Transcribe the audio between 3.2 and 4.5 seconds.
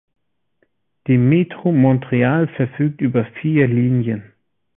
vier Linien.